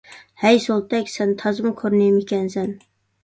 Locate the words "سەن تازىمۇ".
1.17-1.73